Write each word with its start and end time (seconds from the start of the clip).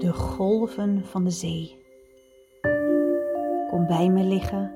De 0.00 0.12
golven 0.12 1.04
van 1.04 1.24
de 1.24 1.30
zee. 1.30 1.78
Kom 3.68 3.86
bij 3.86 4.08
me 4.08 4.24
liggen. 4.24 4.70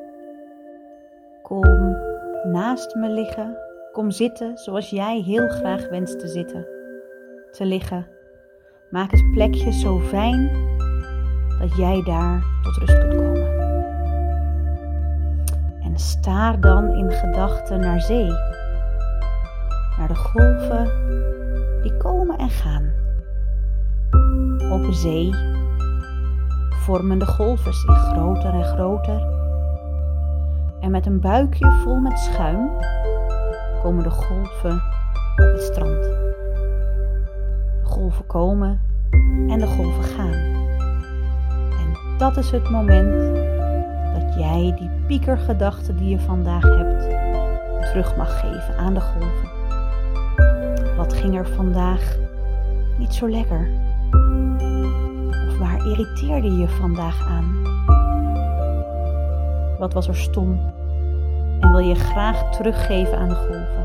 Kom 1.43 1.97
naast 2.53 2.95
me 2.95 3.09
liggen. 3.09 3.57
Kom 3.93 4.11
zitten 4.11 4.59
zoals 4.59 4.91
jij 4.91 5.21
heel 5.21 5.49
graag 5.49 5.89
wenst 5.89 6.19
te 6.19 6.29
zitten. 6.29 6.67
Te 7.51 7.65
liggen. 7.65 8.07
Maak 8.91 9.11
het 9.11 9.31
plekje 9.33 9.73
zo 9.73 9.99
fijn 9.99 10.51
dat 11.59 11.77
jij 11.77 12.03
daar 12.03 12.43
tot 12.63 12.77
rust 12.77 12.99
kunt 12.99 13.15
komen. 13.15 13.53
En 15.83 15.99
staar 15.99 16.61
dan 16.61 16.93
in 16.93 17.11
gedachten 17.11 17.81
naar 17.81 18.01
zee. 18.01 18.29
Naar 19.99 20.09
de 20.09 20.15
golven 20.15 20.91
die 21.83 21.97
komen 21.97 22.39
en 22.39 22.51
gaan. 22.51 23.04
Op 24.75 24.93
zee 24.93 25.35
vormen 26.71 27.19
de 27.19 27.27
golven 27.27 27.75
zich 27.75 27.97
groter 27.97 28.55
en 28.55 28.65
groter. 28.65 29.27
En 30.81 30.91
met 30.91 31.07
een 31.07 31.21
buikje 31.21 31.71
vol 31.71 31.99
met 32.01 32.19
schuim 32.19 32.71
komen 33.83 34.03
de 34.03 34.11
golven 34.11 34.83
op 35.37 35.53
het 35.53 35.63
strand. 35.63 36.03
De 36.03 37.83
golven 37.83 38.27
komen 38.27 38.81
en 39.49 39.59
de 39.59 39.67
golven 39.67 40.05
gaan. 40.05 40.33
En 41.71 42.19
dat 42.19 42.37
is 42.37 42.51
het 42.51 42.71
moment 42.71 43.37
dat 44.15 44.35
jij 44.39 44.75
die 44.79 44.91
piekergedachte 45.07 45.95
die 45.95 46.09
je 46.09 46.21
vandaag 46.21 46.63
hebt 46.63 47.03
terug 47.87 48.17
mag 48.17 48.41
geven 48.41 48.77
aan 48.77 48.95
de 48.95 49.01
golven. 49.01 49.51
Wat 50.97 51.13
ging 51.13 51.37
er 51.37 51.49
vandaag 51.49 52.17
niet 52.99 53.15
zo 53.15 53.29
lekker? 53.29 53.85
Irriteerde 55.85 56.57
je 56.57 56.69
vandaag 56.69 57.29
aan? 57.29 57.63
Wat 59.79 59.93
was 59.93 60.09
er 60.09 60.17
stom? 60.17 60.73
En 61.61 61.71
wil 61.71 61.79
je 61.79 61.95
graag 61.95 62.57
teruggeven 62.57 63.19
aan 63.19 63.29
de 63.29 63.35
golven? 63.35 63.85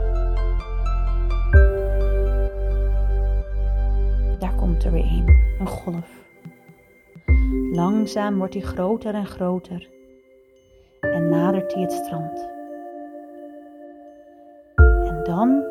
Daar 4.39 4.56
komt 4.56 4.83
er 4.83 4.91
weer 4.91 5.03
een, 5.03 5.28
een 5.59 5.67
golf. 5.67 6.28
Langzaam 7.72 8.38
wordt 8.38 8.53
hij 8.53 8.63
groter 8.63 9.13
en 9.13 9.25
groter 9.25 9.89
en 11.00 11.30
nadert 11.30 11.73
hij 11.73 11.81
het 11.81 11.91
strand. 11.91 12.50
En 15.08 15.19
dan 15.23 15.63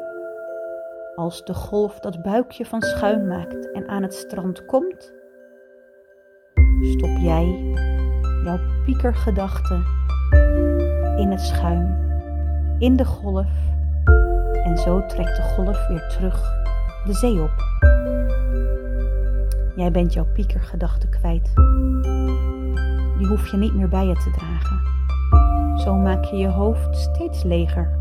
als 1.15 1.45
de 1.45 1.55
golf 1.55 1.99
dat 1.99 2.23
buikje 2.23 2.65
van 2.65 2.83
schuim 2.83 3.27
maakt 3.27 3.73
en 3.73 3.89
aan 3.89 4.03
het 4.03 4.15
strand 4.15 4.67
komt, 4.67 5.13
stop 6.83 7.19
jij 7.21 7.75
jouw 8.45 8.59
piekergedachte 8.85 9.83
in 11.17 11.31
het 11.31 11.41
schuim, 11.41 11.97
in 12.79 12.97
de 12.97 13.05
golf 13.05 13.47
en 14.65 14.79
zo 14.79 15.07
trekt 15.07 15.37
de 15.37 15.43
golf 15.43 15.89
weer 15.89 16.09
terug 16.09 16.67
de 17.05 17.13
zee 17.13 17.43
op. 17.43 17.67
Jij 19.77 19.91
bent 19.91 20.13
jouw 20.13 20.27
piekergedachte 20.33 21.09
kwijt. 21.09 21.55
Die 23.19 23.27
hoef 23.27 23.51
je 23.51 23.57
niet 23.57 23.75
meer 23.75 23.89
bij 23.89 24.07
je 24.07 24.15
te 24.15 24.31
dragen. 24.31 24.81
Zo 25.79 25.95
maak 25.95 26.25
je 26.25 26.37
je 26.37 26.49
hoofd 26.49 26.97
steeds 26.97 27.43
leger. 27.43 27.97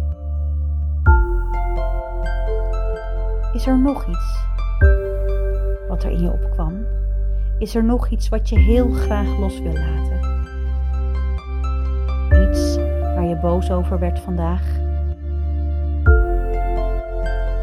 Is 3.53 3.67
er 3.67 3.79
nog 3.79 4.07
iets 4.07 4.45
wat 5.87 6.03
er 6.03 6.11
in 6.11 6.21
je 6.21 6.31
opkwam? 6.31 6.85
Is 7.59 7.75
er 7.75 7.83
nog 7.83 8.09
iets 8.09 8.29
wat 8.29 8.49
je 8.49 8.59
heel 8.59 8.89
graag 8.89 9.37
los 9.37 9.59
wil 9.59 9.73
laten? 9.73 10.19
Iets 12.49 12.75
waar 13.15 13.25
je 13.25 13.37
boos 13.41 13.71
over 13.71 13.99
werd 13.99 14.19
vandaag? 14.19 14.61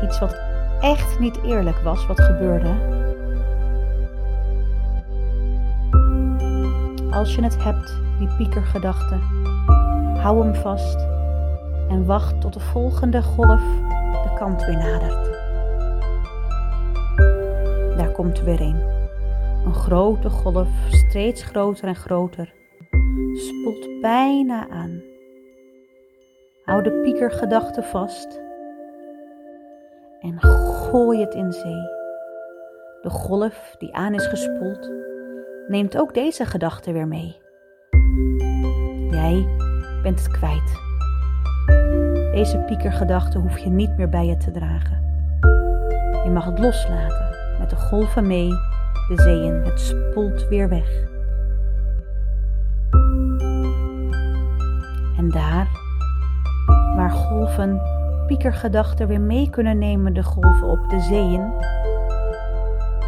Iets 0.03 0.19
wat 0.19 0.41
echt 0.81 1.19
niet 1.19 1.43
eerlijk 1.43 1.79
was 1.79 2.07
wat 2.07 2.21
gebeurde? 2.21 2.93
Als 7.11 7.35
je 7.35 7.43
het 7.43 7.65
hebt, 7.65 8.01
die 8.19 8.29
piekergedachte, 8.37 9.15
hou 10.19 10.45
hem 10.45 10.55
vast 10.55 10.99
en 11.89 12.07
wacht 12.07 12.41
tot 12.41 12.53
de 12.53 12.61
volgende 12.61 13.23
golf 13.23 13.63
de 14.23 14.35
kant 14.39 14.65
weer 14.65 14.77
nadert 14.79 15.35
komt 18.15 18.39
er 18.39 18.45
weer 18.45 18.61
een. 18.61 19.04
Een 19.65 19.75
grote 19.75 20.31
golf, 20.31 20.69
steeds 20.89 21.43
groter 21.43 21.89
en 21.89 21.97
groter, 21.97 22.53
spoelt 23.35 24.01
bijna 24.01 24.69
aan. 24.69 25.03
Hou 26.65 26.83
de 26.83 27.01
piekergedachte 27.03 27.83
vast 27.83 28.41
en 30.21 30.41
gooi 30.41 31.21
het 31.21 31.35
in 31.35 31.53
zee. 31.53 31.83
De 33.03 33.11
golf 33.11 33.75
die 33.79 33.95
aan 33.95 34.15
is 34.15 34.27
gespoeld, 34.27 34.93
neemt 35.69 35.99
ook 35.99 36.15
deze 36.15 36.45
gedachte 36.45 36.93
weer 36.93 37.09
mee. 37.09 37.37
Jij 39.11 39.49
bent 40.03 40.19
het 40.19 40.31
kwijt. 40.31 40.83
Deze 42.33 42.59
piekergedachte 42.67 43.39
hoef 43.39 43.59
je 43.59 43.71
niet 43.71 43.97
meer 43.97 44.09
bij 44.09 44.27
je 44.27 44.37
te 44.37 44.51
dragen. 44.51 45.03
Je 46.25 46.31
mag 46.33 46.45
het 46.45 46.59
loslaten 46.59 47.59
met 47.59 47.71
de 47.71 47.77
golven 47.77 48.27
mee 48.27 48.53
de 49.09 49.23
zeeën. 49.23 49.65
Het 49.65 49.81
spoelt 49.81 50.49
weer 50.49 50.69
weg. 50.69 51.03
En 55.17 55.31
daar, 55.31 55.69
waar 56.97 57.11
golven 57.11 57.81
piekergedachten 58.27 59.09
weer 59.09 59.21
mee 59.21 59.51
kunnen 59.51 59.79
nemen, 59.79 60.15
de 60.15 60.23
golven 60.23 60.69
op 60.69 60.89
de 60.89 61.01
zeeën, 61.01 61.53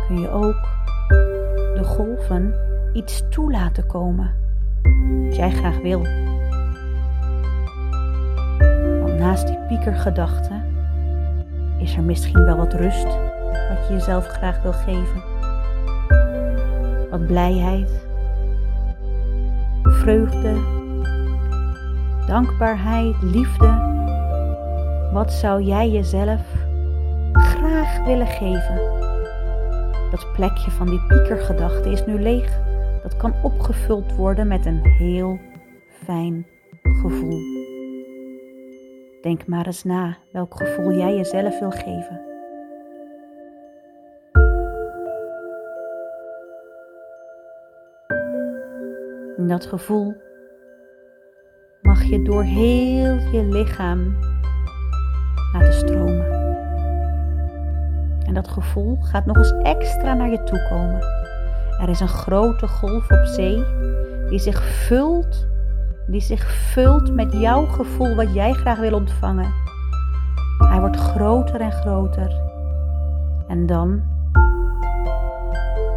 kun 0.06 0.20
je 0.20 0.30
ook 0.30 0.68
de 1.74 1.84
golven 1.84 2.54
iets 2.92 3.22
toe 3.28 3.50
laten 3.50 3.86
komen 3.86 4.34
wat 5.24 5.36
jij 5.36 5.50
graag 5.50 5.78
wil. 5.78 6.02
Want 9.00 9.18
naast 9.18 9.46
die 9.46 9.58
piekergedachten 9.68 10.64
is 11.78 11.96
er 11.96 12.02
misschien 12.02 12.44
wel 12.44 12.56
wat 12.56 12.74
rust 12.74 13.18
wat 13.68 13.86
je 13.88 13.92
jezelf 13.92 14.26
graag 14.26 14.62
wil 14.62 14.72
geven. 14.72 15.35
Blijheid, 17.18 18.06
vreugde, 19.82 20.54
dankbaarheid, 22.26 23.22
liefde. 23.22 23.94
Wat 25.12 25.32
zou 25.32 25.62
jij 25.62 25.90
jezelf 25.90 26.40
graag 27.32 28.04
willen 28.04 28.26
geven? 28.26 28.80
Dat 30.10 30.32
plekje 30.32 30.70
van 30.70 30.86
die 30.86 31.06
piekergedachte 31.06 31.90
is 31.90 32.04
nu 32.04 32.20
leeg. 32.20 32.60
Dat 33.02 33.16
kan 33.16 33.34
opgevuld 33.42 34.14
worden 34.14 34.48
met 34.48 34.66
een 34.66 34.84
heel 34.84 35.38
fijn 36.04 36.46
gevoel. 36.82 37.40
Denk 39.22 39.46
maar 39.46 39.66
eens 39.66 39.84
na 39.84 40.16
welk 40.32 40.54
gevoel 40.56 40.92
jij 40.92 41.16
jezelf 41.16 41.58
wil 41.58 41.70
geven. 41.70 42.25
En 49.36 49.46
dat 49.46 49.66
gevoel 49.66 50.14
mag 51.82 52.02
je 52.02 52.22
door 52.22 52.42
heel 52.42 53.14
je 53.14 53.44
lichaam 53.44 54.16
laten 55.52 55.72
stromen. 55.72 56.34
En 58.26 58.34
dat 58.34 58.48
gevoel 58.48 58.96
gaat 59.00 59.26
nog 59.26 59.36
eens 59.36 59.52
extra 59.62 60.14
naar 60.14 60.30
je 60.30 60.42
toe 60.42 60.68
komen. 60.68 61.00
Er 61.80 61.88
is 61.88 62.00
een 62.00 62.08
grote 62.08 62.68
golf 62.68 63.10
op 63.10 63.24
zee 63.24 63.64
die 64.28 64.38
zich 64.38 64.62
vult, 64.62 65.46
die 66.06 66.20
zich 66.20 66.50
vult 66.72 67.12
met 67.12 67.32
jouw 67.32 67.66
gevoel 67.66 68.14
wat 68.14 68.34
jij 68.34 68.52
graag 68.52 68.78
wil 68.78 68.94
ontvangen. 68.94 69.52
Hij 70.58 70.80
wordt 70.80 70.96
groter 70.96 71.60
en 71.60 71.72
groter. 71.72 72.40
En 73.48 73.66
dan 73.66 74.02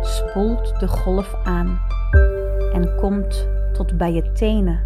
spoelt 0.01 0.79
de 0.79 0.87
golf 0.87 1.35
aan 1.43 1.88
en 2.73 2.95
komt 2.95 3.47
tot 3.73 3.97
bij 3.97 4.13
je 4.13 4.31
tenen. 4.31 4.79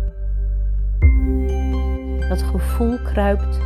Dat 2.30 2.42
gevoel 2.42 2.98
kruipt 3.04 3.60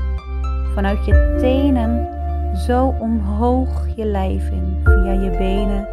vanuit 0.73 1.05
je 1.05 1.35
tenen 1.39 2.07
zo 2.55 2.95
omhoog 2.99 3.87
je 3.95 4.05
lijf 4.05 4.49
in, 4.49 4.79
via 4.83 5.11
je 5.11 5.29
benen 5.29 5.87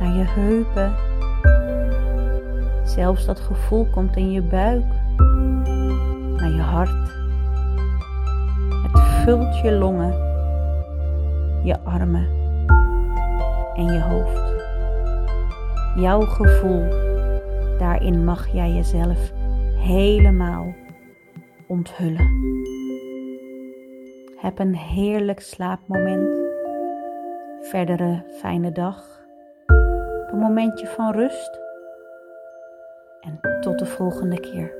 naar 0.00 0.16
je 0.16 0.24
heupen. 0.26 0.94
Zelfs 2.84 3.26
dat 3.26 3.40
gevoel 3.40 3.86
komt 3.90 4.16
in 4.16 4.30
je 4.30 4.42
buik, 4.42 4.84
naar 6.36 6.50
je 6.50 6.60
hart. 6.60 7.12
Het 8.82 9.02
vult 9.24 9.58
je 9.58 9.72
longen, 9.72 10.12
je 11.62 11.76
armen 11.84 12.28
en 13.74 13.84
je 13.84 14.00
hoofd. 14.00 14.59
Jouw 15.96 16.20
gevoel, 16.20 16.88
daarin 17.78 18.24
mag 18.24 18.52
jij 18.52 18.70
jezelf 18.70 19.30
helemaal 19.76 20.74
onthullen. 21.66 22.38
Heb 24.36 24.58
een 24.58 24.76
heerlijk 24.76 25.40
slaapmoment. 25.40 26.48
Verdere 27.60 28.24
fijne 28.38 28.72
dag. 28.72 29.20
Een 30.26 30.38
momentje 30.38 30.86
van 30.86 31.12
rust. 31.12 31.60
En 33.20 33.60
tot 33.60 33.78
de 33.78 33.86
volgende 33.86 34.40
keer. 34.40 34.79